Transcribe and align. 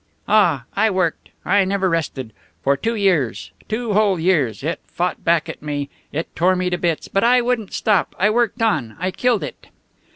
Ah, 0.27 0.63
I 0.75 0.89
worked! 0.89 1.29
I 1.45 1.63
never 1.63 1.87
rested. 1.87 2.33
For 2.63 2.75
two 2.75 2.95
years. 2.95 3.51
Two 3.69 3.93
whole 3.93 4.19
years. 4.19 4.63
It 4.63 4.79
fought 4.83 5.23
back 5.23 5.47
at 5.47 5.61
me. 5.61 5.91
It 6.11 6.35
tore 6.35 6.55
me 6.55 6.71
to 6.71 6.77
bits. 6.79 7.07
But 7.07 7.23
I 7.23 7.39
wouldn't 7.39 7.71
stop. 7.71 8.15
I 8.17 8.31
worked 8.31 8.63
on, 8.63 8.95
I 8.99 9.11
killed 9.11 9.43
it." 9.43 9.67